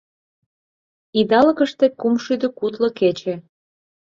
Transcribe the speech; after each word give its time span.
Идалыкыште 1.19 1.85
кумшӱдӧ 1.99 2.47
кудло 2.57 2.89
кече 2.99 3.35